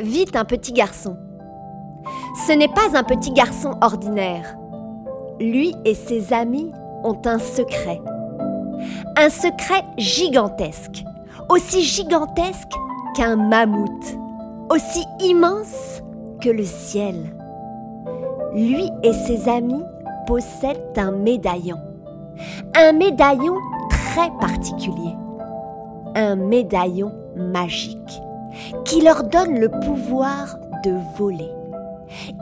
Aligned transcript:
vit 0.00 0.26
un 0.34 0.44
petit 0.44 0.72
garçon. 0.72 1.16
Ce 2.46 2.52
n'est 2.52 2.68
pas 2.68 2.96
un 2.96 3.02
petit 3.02 3.32
garçon 3.32 3.74
ordinaire. 3.80 4.56
Lui 5.40 5.74
et 5.84 5.94
ses 5.94 6.32
amis 6.32 6.72
ont 7.04 7.20
un 7.24 7.38
secret. 7.38 8.00
Un 9.16 9.28
secret 9.28 9.84
gigantesque, 9.98 11.04
aussi 11.48 11.82
gigantesque 11.82 12.72
qu'un 13.14 13.36
mammouth, 13.36 14.18
aussi 14.70 15.04
immense 15.20 16.02
que 16.40 16.50
le 16.50 16.64
ciel. 16.64 17.16
Lui 18.54 18.90
et 19.02 19.12
ses 19.12 19.48
amis 19.48 19.84
possèdent 20.26 20.96
un 20.96 21.12
médaillon. 21.12 21.78
Un 22.74 22.92
médaillon 22.92 23.56
très 23.90 24.30
particulier. 24.40 25.14
Un 26.14 26.36
médaillon 26.36 27.12
magique 27.36 28.22
qui 28.84 29.00
leur 29.00 29.24
donne 29.24 29.58
le 29.58 29.68
pouvoir 29.68 30.56
de 30.84 30.94
voler. 31.16 31.50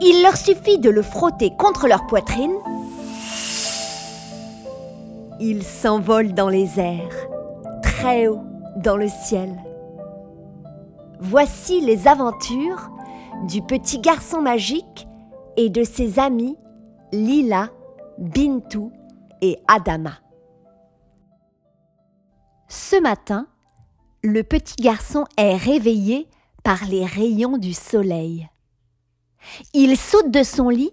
Il 0.01 0.23
leur 0.23 0.37
suffit 0.37 0.79
de 0.79 0.89
le 0.89 1.01
frotter 1.01 1.51
contre 1.57 1.87
leur 1.87 2.07
poitrine. 2.07 2.55
Ils 5.39 5.63
s'envolent 5.63 6.33
dans 6.33 6.49
les 6.49 6.79
airs, 6.79 7.27
très 7.81 8.27
haut 8.27 8.43
dans 8.77 8.97
le 8.97 9.07
ciel. 9.07 9.55
Voici 11.19 11.81
les 11.81 12.07
aventures 12.07 12.89
du 13.47 13.61
petit 13.61 13.99
garçon 13.99 14.41
magique 14.41 15.07
et 15.57 15.69
de 15.69 15.83
ses 15.83 16.19
amis 16.19 16.57
Lila, 17.11 17.69
Bintou 18.17 18.91
et 19.41 19.59
Adama. 19.67 20.13
Ce 22.67 23.01
matin, 23.01 23.47
le 24.21 24.43
petit 24.43 24.75
garçon 24.81 25.25
est 25.37 25.55
réveillé 25.55 26.27
par 26.63 26.85
les 26.85 27.05
rayons 27.05 27.57
du 27.57 27.73
soleil. 27.73 28.49
Il 29.73 29.97
saute 29.97 30.29
de 30.31 30.43
son 30.43 30.69
lit, 30.69 30.91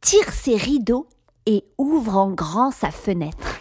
tire 0.00 0.32
ses 0.32 0.56
rideaux 0.56 1.08
et 1.46 1.64
ouvre 1.76 2.16
en 2.16 2.30
grand 2.30 2.70
sa 2.70 2.90
fenêtre. 2.90 3.58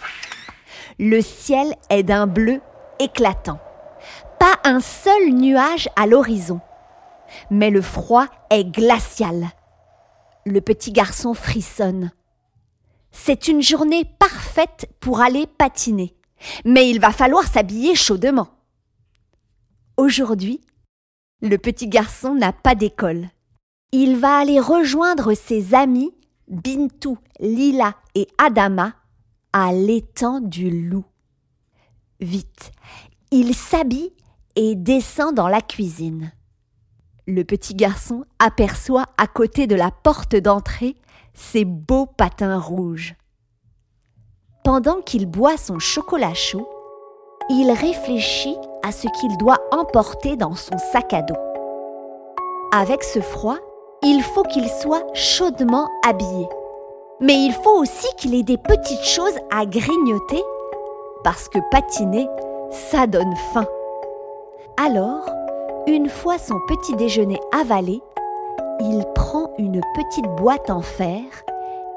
Le 1.00 1.22
ciel 1.22 1.74
est 1.90 2.04
d'un 2.04 2.28
bleu 2.28 2.62
éclatant. 3.00 3.60
Pas 4.40 4.60
un 4.64 4.80
seul 4.80 5.30
nuage 5.30 5.90
à 5.96 6.06
l'horizon. 6.06 6.62
Mais 7.50 7.72
le 7.72 7.82
froid 7.82 8.28
est 8.52 8.66
glacial. 8.66 9.50
Le 10.46 10.62
petit 10.62 10.92
garçon 10.92 11.34
frissonne. 11.34 12.12
C'est 13.12 13.48
une 13.48 13.62
journée 13.62 14.06
parfaite 14.20 14.88
pour 15.00 15.22
aller 15.22 15.48
patiner. 15.48 16.16
Mais 16.66 16.90
il 16.90 17.00
va 17.00 17.12
falloir 17.12 17.46
s'habiller 17.46 17.96
chaudement. 17.96 18.50
Aujourd'hui, 20.02 20.62
le 21.44 21.60
petit 21.60 21.88
garçon 21.88 22.34
n'a 22.34 22.54
pas 22.54 22.74
d'école. 22.74 23.30
Il 23.92 24.18
va 24.18 24.40
aller 24.40 24.60
rejoindre 24.60 25.36
ses 25.36 25.76
amis 25.76 26.12
Bintou, 26.48 27.20
Lila 27.40 27.94
et 28.16 28.28
Adama 28.40 28.96
à 29.54 29.72
l'étang 29.72 30.40
du 30.40 30.72
loup. 30.90 31.06
Vite, 32.20 32.72
il 33.30 33.54
s'habille 33.54 34.12
et 34.56 34.74
descend 34.74 35.36
dans 35.36 35.48
la 35.48 35.62
cuisine. 35.62 36.32
Le 37.28 37.44
petit 37.44 37.76
garçon 37.76 38.26
aperçoit 38.40 39.06
à 39.20 39.28
côté 39.28 39.68
de 39.68 39.76
la 39.76 39.92
porte 39.92 40.36
d'entrée 40.36 40.96
ses 41.36 41.64
beaux 41.64 42.08
patins 42.08 42.58
rouges. 42.58 43.14
Pendant 44.64 45.00
qu'il 45.02 45.28
boit 45.28 45.58
son 45.58 45.78
chocolat 45.78 46.34
chaud, 46.34 46.68
il 47.52 47.70
réfléchit 47.70 48.58
à 48.84 48.92
ce 48.92 49.08
qu'il 49.20 49.38
doit 49.38 49.60
emporter 49.72 50.36
dans 50.36 50.56
son 50.56 50.78
sac 50.92 51.14
à 51.14 51.22
dos. 51.22 51.36
Avec 52.74 53.04
ce 53.04 53.20
froid, 53.20 53.58
il 54.04 54.22
faut 54.22 54.44
qu'il 54.44 54.68
soit 54.70 55.06
chaudement 55.14 55.88
habillé. 56.08 56.48
Mais 57.20 57.36
il 57.36 57.54
faut 57.54 57.78
aussi 57.78 58.08
qu'il 58.18 58.34
ait 58.34 58.44
des 58.44 58.58
petites 58.58 59.04
choses 59.04 59.38
à 59.56 59.66
grignoter, 59.66 60.42
parce 61.24 61.48
que 61.50 61.60
patiner, 61.70 62.28
ça 62.72 63.06
donne 63.06 63.36
faim. 63.54 63.68
Alors, 64.84 65.30
une 65.88 66.10
fois 66.10 66.38
son 66.38 66.60
petit 66.68 66.96
déjeuner 66.96 67.40
avalé, 67.52 68.02
il 68.80 69.06
prend 69.14 69.52
une 69.60 69.82
petite 69.96 70.28
boîte 70.38 70.70
en 70.70 70.82
fer 70.82 71.22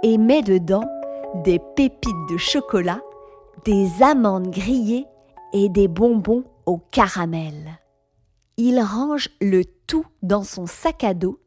et 0.02 0.18
met 0.18 0.42
dedans 0.42 0.84
des 1.44 1.58
pépites 1.58 2.28
de 2.30 2.36
chocolat, 2.36 3.00
des 3.64 4.02
amandes 4.02 4.50
grillées 4.50 5.06
et 5.52 5.68
des 5.68 5.88
bonbons 5.88 6.44
au 6.66 6.78
caramel. 6.78 7.78
Il 8.56 8.80
range 8.80 9.30
le 9.40 9.64
tout 9.64 10.06
dans 10.22 10.44
son 10.44 10.66
sac 10.66 11.04
à 11.04 11.14
dos, 11.14 11.40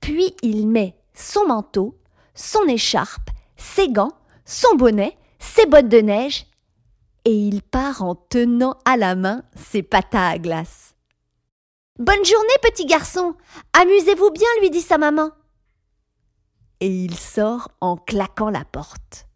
puis 0.00 0.34
il 0.42 0.68
met 0.68 0.96
son 1.14 1.46
manteau, 1.46 1.98
son 2.34 2.62
écharpe, 2.68 3.30
ses 3.56 3.88
gants, 3.88 4.12
son 4.44 4.76
bonnet, 4.76 5.16
ses 5.38 5.66
bottes 5.66 5.88
de 5.88 5.98
neige, 5.98 6.46
et 7.24 7.34
il 7.34 7.62
part 7.62 8.02
en 8.02 8.14
tenant 8.14 8.78
à 8.84 8.96
la 8.96 9.14
main 9.14 9.42
ses 9.56 9.82
patas 9.82 10.28
à 10.28 10.38
glace. 10.38 10.94
Bonne 11.98 12.24
journée, 12.24 12.48
petit 12.62 12.86
garçon. 12.86 13.34
Amusez-vous 13.72 14.30
bien, 14.30 14.46
lui 14.60 14.70
dit 14.70 14.80
sa 14.80 14.98
maman. 14.98 15.30
Et 16.80 16.86
il 17.04 17.16
sort 17.16 17.70
en 17.80 17.96
claquant 17.96 18.50
la 18.50 18.64
porte. 18.64 19.26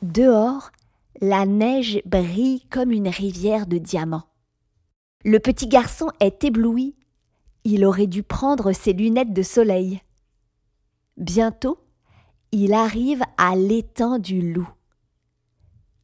Dehors, 0.00 0.70
la 1.20 1.44
neige 1.44 2.00
brille 2.06 2.62
comme 2.70 2.92
une 2.92 3.08
rivière 3.08 3.66
de 3.66 3.78
diamants. 3.78 4.26
Le 5.24 5.38
petit 5.38 5.66
garçon 5.66 6.08
est 6.18 6.44
ébloui. 6.44 6.96
Il 7.64 7.84
aurait 7.84 8.06
dû 8.06 8.22
prendre 8.22 8.72
ses 8.72 8.94
lunettes 8.94 9.34
de 9.34 9.42
soleil. 9.42 10.00
Bientôt, 11.18 11.78
il 12.52 12.72
arrive 12.72 13.22
à 13.36 13.54
l'étang 13.54 14.18
du 14.18 14.52
loup. 14.52 14.68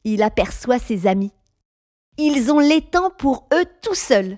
Il 0.03 0.21
aperçoit 0.21 0.79
ses 0.79 1.07
amis. 1.07 1.33
Ils 2.19 2.51
ont 2.51 2.59
l'étang 2.59 3.09
pour 3.09 3.47
eux 3.53 3.65
tout 3.81 3.95
seuls. 3.95 4.37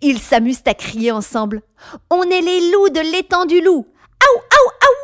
Ils 0.00 0.20
s'amusent 0.20 0.62
à 0.66 0.74
crier 0.74 1.10
ensemble. 1.10 1.62
On 2.10 2.22
est 2.22 2.40
les 2.40 2.70
loups 2.70 2.90
de 2.90 3.12
l'étang 3.12 3.44
du 3.44 3.60
loup. 3.60 3.86
Aou, 4.20 4.38
aou, 4.38 4.70
aou 4.82 5.01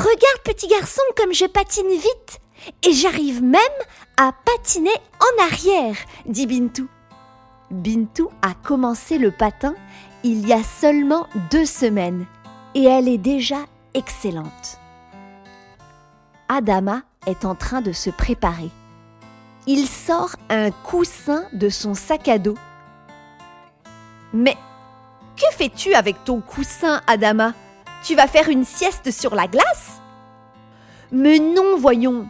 Regarde, 0.00 0.42
petit 0.44 0.66
garçon, 0.66 1.02
comme 1.14 1.34
je 1.34 1.44
patine 1.44 1.90
vite. 1.90 2.40
Et 2.88 2.94
j'arrive 2.94 3.42
même 3.42 3.60
à 4.16 4.32
patiner 4.32 4.94
en 5.20 5.44
arrière, 5.44 5.96
dit 6.24 6.46
Bintou. 6.46 6.88
Bintou 7.70 8.30
a 8.40 8.54
commencé 8.54 9.18
le 9.18 9.30
patin 9.30 9.74
il 10.22 10.48
y 10.48 10.54
a 10.54 10.62
seulement 10.62 11.26
deux 11.50 11.66
semaines 11.66 12.24
et 12.74 12.84
elle 12.84 13.08
est 13.08 13.18
déjà 13.18 13.58
excellente. 13.92 14.78
Adama 16.48 17.02
est 17.26 17.44
en 17.44 17.54
train 17.54 17.82
de 17.82 17.92
se 17.92 18.08
préparer. 18.08 18.70
Il 19.66 19.86
sort 19.86 20.34
un 20.48 20.70
coussin 20.70 21.44
de 21.52 21.68
son 21.68 21.92
sac 21.92 22.26
à 22.28 22.38
dos. 22.38 22.56
Mais 24.32 24.56
que 25.36 25.44
fais-tu 25.56 25.94
avec 25.94 26.24
ton 26.24 26.40
coussin, 26.40 27.02
Adama? 27.06 27.52
Tu 28.02 28.14
vas 28.14 28.26
faire 28.26 28.48
une 28.48 28.64
sieste 28.64 29.10
sur 29.10 29.34
la 29.34 29.46
glace? 29.46 30.00
Mais 31.12 31.38
non, 31.38 31.76
voyons. 31.78 32.28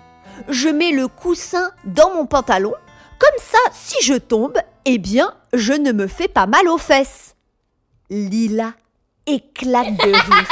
Je 0.49 0.69
mets 0.69 0.93
le 0.93 1.09
coussin 1.09 1.71
dans 1.85 2.15
mon 2.15 2.27
pantalon. 2.27 2.73
Comme 3.19 3.39
ça, 3.39 3.59
si 3.73 4.03
je 4.05 4.15
tombe, 4.15 4.59
eh 4.85 4.99
bien, 4.99 5.35
je 5.53 5.73
ne 5.73 5.93
me 5.93 6.07
fais 6.07 6.29
pas 6.29 6.47
mal 6.47 6.67
aux 6.69 6.79
fesses. 6.79 7.37
Lila 8.09 8.73
éclate 9.27 9.97
de 9.99 10.11
rire 10.11 10.49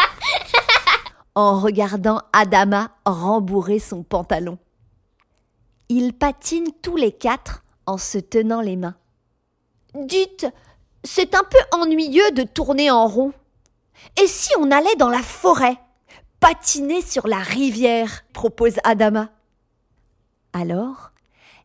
en 1.34 1.58
regardant 1.58 2.20
Adama 2.32 2.90
rembourrer 3.04 3.78
son 3.78 4.02
pantalon. 4.02 4.58
Ils 5.88 6.12
patinent 6.12 6.72
tous 6.82 6.96
les 6.96 7.12
quatre 7.12 7.64
en 7.86 7.96
se 7.96 8.18
tenant 8.18 8.60
les 8.60 8.76
mains. 8.76 8.96
Dites, 9.94 10.46
c'est 11.02 11.34
un 11.34 11.42
peu 11.42 11.58
ennuyeux 11.72 12.30
de 12.32 12.42
tourner 12.42 12.90
en 12.90 13.06
rond. 13.06 13.32
Et 14.22 14.26
si 14.26 14.50
on 14.58 14.70
allait 14.70 14.96
dans 14.96 15.08
la 15.10 15.22
forêt 15.22 15.78
Patiner 16.40 17.02
sur 17.02 17.26
la 17.26 17.38
rivière 17.38 18.24
propose 18.32 18.76
Adama. 18.84 19.30
Alors, 20.52 21.10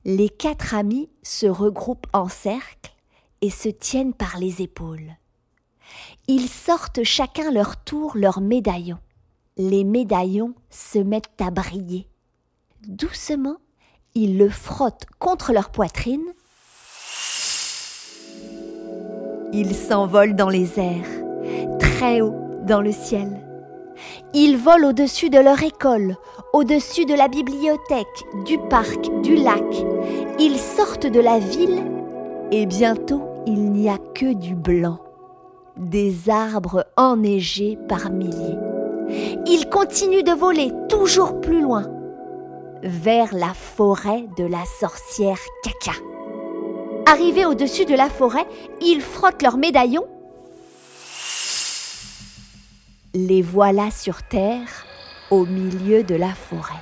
Les 0.06 0.28
quatre 0.28 0.76
amis 0.76 1.10
se 1.22 1.46
regroupent 1.46 2.08
en 2.12 2.28
cercle 2.28 2.92
et 3.42 3.50
se 3.50 3.70
tiennent 3.70 4.14
par 4.14 4.38
les 4.38 4.62
épaules. 4.62 5.16
Ils 6.28 6.50
sortent 6.50 7.04
chacun 7.04 7.52
leur 7.52 7.82
tour 7.84 8.12
leurs 8.16 8.42
médaillons. 8.42 9.00
Les 9.56 9.86
médaillons 9.86 10.56
se 10.70 11.00
mettent 11.00 11.40
à 11.40 11.52
briller. 11.52 12.08
Doucement, 12.86 13.58
ils 14.14 14.38
le 14.38 14.50
frottent 14.50 15.06
contre 15.20 15.54
leur 15.54 15.70
poitrine. 15.70 16.26
Ils 19.54 19.76
s'envolent 19.76 20.36
dans 20.36 20.50
les 20.50 20.80
airs, 20.80 21.13
très 22.04 22.20
haut 22.20 22.36
dans 22.68 22.82
le 22.82 22.92
ciel. 22.92 23.30
Ils 24.34 24.58
volent 24.58 24.90
au-dessus 24.90 25.30
de 25.30 25.40
leur 25.40 25.64
école, 25.64 26.18
au-dessus 26.52 27.06
de 27.06 27.14
la 27.14 27.30
bibliothèque, 27.30 28.26
du 28.46 28.58
parc, 28.58 29.10
du 29.22 29.36
lac. 29.36 29.64
Ils 30.38 30.58
sortent 30.58 31.08
de 31.08 31.22
la 31.22 31.40
ville 31.40 31.82
et 32.52 32.66
bientôt 32.66 33.22
il 33.46 33.72
n'y 33.72 33.88
a 33.88 33.98
que 34.14 34.34
du 34.34 34.54
blanc, 34.54 35.00
des 35.78 36.30
arbres 36.30 36.86
enneigés 36.98 37.78
par 37.88 38.12
milliers. 38.12 38.60
Ils 39.48 39.70
continuent 39.70 40.24
de 40.24 40.38
voler 40.38 40.74
toujours 40.90 41.40
plus 41.40 41.62
loin, 41.62 41.86
vers 42.84 43.34
la 43.34 43.54
forêt 43.54 44.26
de 44.38 44.46
la 44.46 44.66
sorcière 44.66 45.40
Caca. 45.64 45.98
Arrivés 47.06 47.46
au-dessus 47.46 47.86
de 47.86 47.96
la 47.96 48.10
forêt, 48.10 48.46
ils 48.82 49.02
frottent 49.02 49.42
leurs 49.42 49.58
médaillons. 49.58 50.08
Les 53.16 53.44
voilà 53.44 53.92
sur 53.92 54.24
terre, 54.24 54.88
au 55.30 55.46
milieu 55.46 56.02
de 56.02 56.16
la 56.16 56.34
forêt. 56.34 56.82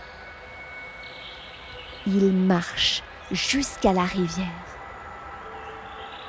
Ils 2.08 2.32
marchent 2.32 3.04
jusqu'à 3.32 3.92
la 3.92 4.04
rivière. 4.04 4.48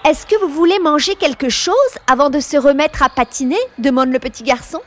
Est-ce 0.04 0.26
que 0.26 0.34
vous 0.44 0.52
voulez 0.52 0.80
manger 0.80 1.14
quelque 1.14 1.48
chose 1.48 1.76
avant 2.08 2.30
de 2.30 2.40
se 2.40 2.56
remettre 2.56 3.04
à 3.04 3.10
patiner? 3.10 3.60
demande 3.78 4.10
le 4.10 4.18
petit 4.18 4.42
garçon. 4.42 4.80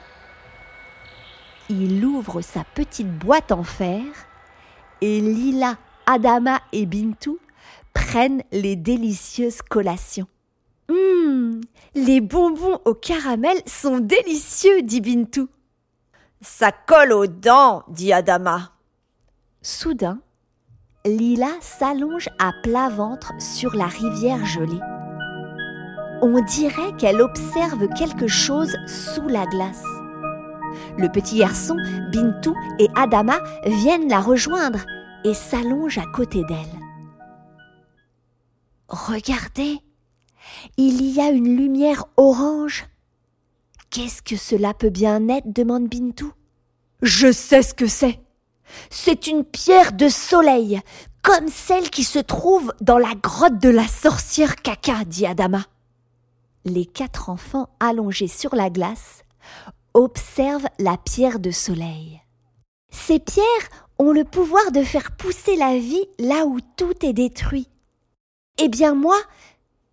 Il 1.70 2.04
ouvre 2.04 2.42
sa 2.42 2.66
petite 2.66 3.18
boîte 3.18 3.54
en 3.54 3.64
fer 3.64 4.02
et 5.00 5.22
Lila, 5.22 5.78
Adama 6.08 6.60
et 6.74 6.86
Bintou 6.86 7.40
prennent 7.94 8.44
les 8.52 8.76
délicieuses 8.76 9.62
collations. 9.62 10.28
Hum, 10.90 11.62
les 11.96 12.22
bonbons 12.22 12.80
au 12.86 12.94
caramel 12.94 13.58
sont 13.66 14.00
délicieux, 14.00 14.82
dit 14.82 15.02
Bintou. 15.02 15.48
Ça 16.42 16.72
colle 16.72 17.14
aux 17.14 17.28
dents, 17.28 17.84
dit 17.88 18.14
Adama. 18.14 18.72
Soudain, 19.62 20.20
Lila 21.06 21.52
s'allonge 21.62 22.30
à 22.40 22.52
plat 22.64 22.90
ventre 22.90 23.32
sur 23.40 23.76
la 23.76 23.86
rivière 23.86 24.46
gelée. 24.46 24.82
On 26.22 26.42
dirait 26.42 26.96
qu'elle 26.98 27.22
observe 27.22 27.88
quelque 27.90 28.28
chose 28.28 28.76
sous 28.88 29.28
la 29.28 29.46
glace. 29.46 29.84
Le 30.98 31.08
petit 31.10 31.40
garçon, 31.40 31.76
Bintou 32.12 32.56
et 32.80 32.88
Adama 32.96 33.40
viennent 33.66 34.10
la 34.10 34.20
rejoindre 34.20 34.80
et 35.24 35.34
s'allongent 35.34 35.98
à 35.98 36.06
côté 36.14 36.44
d'elle. 36.48 36.80
Regardez, 38.88 39.80
il 40.77 41.06
y 41.06 41.19
a 41.19 41.30
une 41.30 41.56
lumière 41.56 42.06
orange. 42.18 42.86
Qu'est-ce 43.89 44.21
que 44.21 44.36
cela 44.36 44.74
peut 44.74 44.89
bien 44.89 45.27
être 45.30 45.51
demande 45.51 45.88
Bintou. 45.88 46.31
Je 47.01 47.31
sais 47.31 47.62
ce 47.62 47.74
que 47.74 47.88
c'est. 47.88 48.19
C'est 48.89 49.27
une 49.27 49.44
pierre 49.44 49.94
de 49.94 50.09
soleil, 50.09 50.81
comme 51.21 51.47
celle 51.47 51.89
qui 51.89 52.03
se 52.03 52.19
trouve 52.19 52.74
dans 52.81 52.97
la 52.97 53.13
grotte 53.15 53.59
de 53.59 53.69
la 53.69 53.88
sorcière 53.88 54.56
caca, 54.57 55.06
dit 55.06 55.25
Adama. 55.25 55.65
Les 56.65 56.86
quatre 56.86 57.30
enfants 57.30 57.69
allongés 57.80 58.27
sur 58.27 58.56
la 58.56 58.69
glace 58.69 59.24
observent 59.94 60.68
la 60.80 60.97
pierre 60.97 61.39
de 61.39 61.51
soleil. 61.51 62.21
Ces 62.92 63.19
pierres 63.19 63.45
ont 64.00 64.12
le 64.12 64.24
pouvoir 64.24 64.71
de 64.71 64.83
faire 64.83 65.15
pousser 65.15 65.56
la 65.56 65.77
vie 65.77 66.06
là 66.19 66.45
où 66.45 66.59
tout 66.75 67.06
est 67.06 67.13
détruit. 67.13 67.69
Eh 68.57 68.68
bien 68.68 68.94
moi, 68.94 69.18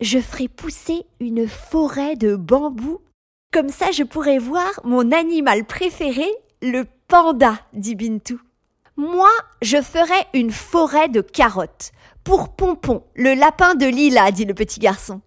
je 0.03 0.19
ferai 0.19 0.49
pousser 0.49 1.07
une 1.21 1.49
forêt 1.49 2.17
de 2.17 2.35
bambous. 2.35 3.01
Comme 3.53 3.69
ça, 3.69 3.93
je 3.93 4.03
pourrai 4.03 4.39
voir 4.39 4.69
mon 4.85 5.13
animal 5.13 5.65
préféré, 5.65 6.27
le 6.61 6.85
panda, 7.07 7.61
dit 7.73 7.95
Bintou. 7.95 8.41
Moi, 8.97 9.31
je 9.63 9.81
ferai 9.81 10.27
une 10.35 10.51
forêt 10.51 11.09
de 11.09 11.21
carottes. 11.21 11.93
Pour 12.25 12.55
Pompon, 12.55 13.05
le 13.15 13.35
lapin 13.35 13.75
de 13.75 13.87
Lila, 13.87 14.33
dit 14.33 14.45
le 14.45 14.55
petit 14.55 14.81
garçon. 14.81 15.21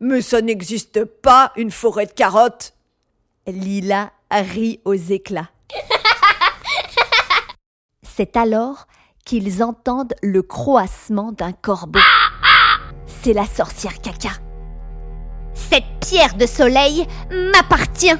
mais 0.00 0.22
ça 0.22 0.40
n'existe 0.40 1.04
pas, 1.04 1.52
une 1.56 1.70
forêt 1.70 2.06
de 2.06 2.12
carottes. 2.12 2.74
Lila 3.46 4.12
rit 4.30 4.80
aux 4.84 4.94
éclats. 4.94 5.50
C'est 8.02 8.36
alors 8.36 8.86
qu'ils 9.24 9.62
entendent 9.62 10.14
le 10.22 10.42
croassement 10.42 11.32
d'un 11.32 11.52
corbeau. 11.52 12.00
C'est 13.26 13.32
la 13.32 13.44
sorcière 13.44 14.00
caca. 14.00 14.28
Cette 15.52 15.98
pierre 16.00 16.36
de 16.36 16.46
soleil 16.46 17.08
m'appartient. 17.52 18.14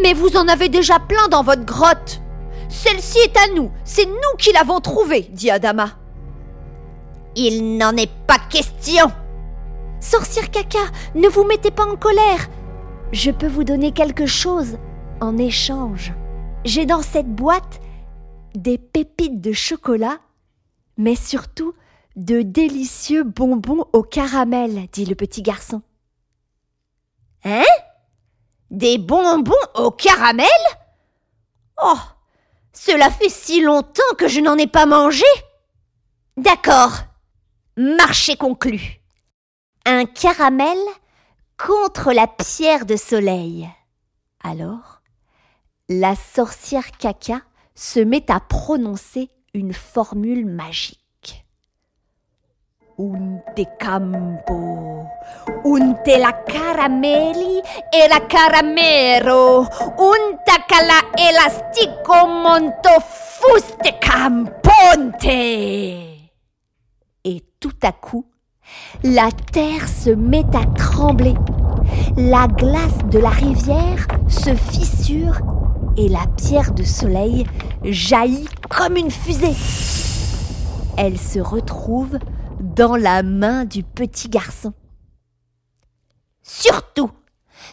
Mais 0.00 0.14
vous 0.14 0.38
en 0.38 0.48
avez 0.48 0.70
déjà 0.70 0.98
plein 0.98 1.28
dans 1.28 1.42
votre 1.42 1.66
grotte. 1.66 2.22
Celle-ci 2.70 3.18
est 3.18 3.36
à 3.36 3.54
nous, 3.54 3.70
c'est 3.84 4.06
nous 4.06 4.36
qui 4.38 4.50
l'avons 4.54 4.80
trouvée, 4.80 5.28
dit 5.30 5.50
Adama. 5.50 5.90
Il 7.34 7.76
n'en 7.76 7.94
est 7.98 8.10
pas 8.26 8.38
question. 8.38 9.12
Sorcière 10.00 10.50
caca, 10.50 10.78
ne 11.14 11.28
vous 11.28 11.44
mettez 11.44 11.70
pas 11.70 11.84
en 11.84 11.96
colère. 11.96 12.48
Je 13.12 13.30
peux 13.30 13.46
vous 13.46 13.64
donner 13.64 13.92
quelque 13.92 14.24
chose 14.24 14.78
en 15.20 15.36
échange. 15.36 16.14
J'ai 16.64 16.86
dans 16.86 17.02
cette 17.02 17.28
boîte 17.28 17.80
des 18.54 18.78
pépites 18.78 19.42
de 19.42 19.52
chocolat, 19.52 20.16
mais 20.96 21.14
surtout 21.14 21.74
de 22.16 22.40
délicieux 22.42 23.22
bonbons 23.22 23.84
au 23.92 24.02
caramel, 24.02 24.88
dit 24.92 25.04
le 25.04 25.14
petit 25.14 25.42
garçon. 25.42 25.82
Hein? 27.44 27.64
Des 28.70 28.98
bonbons 28.98 29.54
au 29.74 29.90
caramel? 29.90 30.48
Oh 31.80 31.98
Cela 32.72 33.10
fait 33.10 33.28
si 33.28 33.60
longtemps 33.60 34.02
que 34.18 34.28
je 34.28 34.40
n'en 34.40 34.56
ai 34.56 34.66
pas 34.66 34.86
mangé 34.86 35.24
D'accord. 36.36 36.98
Marché 37.76 38.36
conclu. 38.36 39.00
Un 39.84 40.06
caramel 40.06 40.78
contre 41.58 42.12
la 42.12 42.26
pierre 42.26 42.86
de 42.86 42.96
soleil. 42.96 43.68
Alors, 44.42 45.02
la 45.88 46.16
sorcière 46.16 46.90
caca 46.92 47.42
se 47.74 48.00
met 48.00 48.30
à 48.30 48.40
prononcer 48.40 49.30
une 49.54 49.72
formule 49.72 50.46
magique. 50.46 51.05
Unte 52.98 53.76
campo, 53.76 55.06
unte 55.64 56.16
la 56.16 56.42
caramelli 56.42 57.60
e 57.90 58.08
la 58.08 58.24
caramero, 58.26 59.68
unta 59.98 60.64
cala 60.66 61.10
elastico 61.14 62.26
monto 62.26 62.88
fuste 62.98 63.98
camponte. 63.98 65.28
Et 67.22 67.44
tout 67.60 67.76
à 67.82 67.92
coup, 67.92 68.24
la 69.04 69.28
terre 69.52 69.86
se 69.86 70.08
met 70.08 70.46
à 70.56 70.64
trembler. 70.74 71.34
La 72.16 72.46
glace 72.46 73.04
de 73.10 73.18
la 73.18 73.28
rivière 73.28 74.06
se 74.26 74.54
fissure 74.54 75.38
et 75.98 76.08
la 76.08 76.26
pierre 76.38 76.72
de 76.72 76.82
soleil 76.82 77.46
jaillit 77.82 78.48
comme 78.70 78.96
une 78.96 79.10
fusée. 79.10 79.54
Elle 80.96 81.18
se 81.18 81.40
retrouve 81.40 82.18
dans 82.60 82.96
la 82.96 83.22
main 83.22 83.64
du 83.64 83.82
petit 83.82 84.28
garçon. 84.28 84.72
Surtout, 86.42 87.10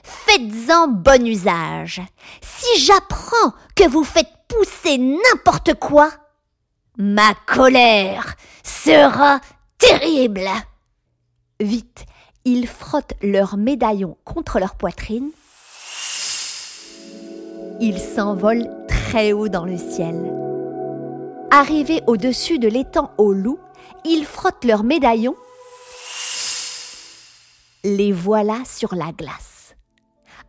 faites-en 0.03 0.87
bon 0.87 1.27
usage. 1.27 2.01
Si 2.41 2.79
j'apprends 2.81 3.53
que 3.75 3.87
vous 3.87 4.03
faites 4.03 4.31
pousser 4.47 4.97
n'importe 4.97 5.75
quoi, 5.75 6.09
ma 6.97 7.33
colère 7.45 8.35
sera 8.63 9.39
terrible. 9.77 10.49
Vite, 11.59 12.05
ils 12.45 12.67
frottent 12.67 13.13
leurs 13.21 13.57
médaillons 13.57 14.17
contre 14.25 14.59
leur 14.59 14.75
poitrine. 14.75 15.29
Ils 17.79 17.99
s'envolent 17.99 18.69
très 18.87 19.33
haut 19.33 19.49
dans 19.49 19.65
le 19.65 19.77
ciel. 19.77 20.33
Arrivés 21.51 22.01
au-dessus 22.07 22.59
de 22.59 22.67
l'étang 22.67 23.11
aux 23.17 23.33
loups, 23.33 23.59
ils 24.05 24.25
frottent 24.25 24.65
leurs 24.65 24.83
médaillons. 24.83 25.35
Les 27.83 28.11
voilà 28.11 28.59
sur 28.65 28.95
la 28.95 29.11
glace. 29.11 29.75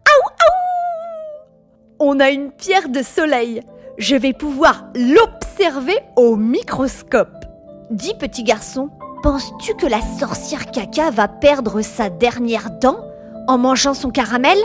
Aou, 0.06 0.28
aou 0.28 1.94
On 1.98 2.20
a 2.20 2.30
une 2.30 2.52
pierre 2.52 2.88
de 2.88 3.02
soleil. 3.02 3.60
Je 3.98 4.16
vais 4.16 4.32
pouvoir 4.32 4.86
l'observer 4.94 5.98
au 6.16 6.36
microscope. 6.36 7.44
Dis, 7.90 8.14
petit 8.14 8.44
garçon, 8.44 8.90
penses-tu 9.22 9.74
que 9.74 9.86
la 9.86 10.00
sorcière 10.18 10.70
caca 10.70 11.10
va 11.10 11.28
perdre 11.28 11.80
sa 11.82 12.10
dernière 12.10 12.70
dent 12.80 12.98
en 13.46 13.58
mangeant 13.58 13.94
son 13.94 14.10
caramel? 14.10 14.58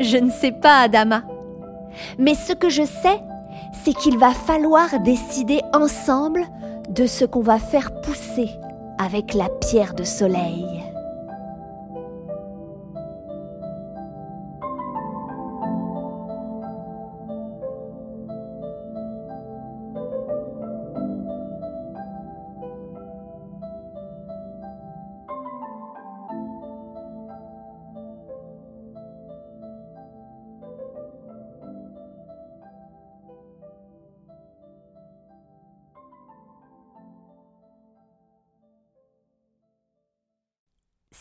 Je 0.00 0.18
ne 0.18 0.30
sais 0.30 0.52
pas, 0.52 0.80
Adama. 0.80 1.22
Mais 2.18 2.34
ce 2.34 2.52
que 2.52 2.68
je 2.68 2.84
sais, 2.84 3.20
c'est 3.84 3.94
qu'il 3.94 4.18
va 4.18 4.30
falloir 4.30 5.00
décider 5.00 5.60
ensemble 5.72 6.46
de 6.92 7.06
ce 7.06 7.24
qu'on 7.24 7.40
va 7.40 7.58
faire 7.58 7.90
pousser 8.02 8.50
avec 8.98 9.32
la 9.32 9.48
pierre 9.48 9.94
de 9.94 10.04
soleil. 10.04 10.81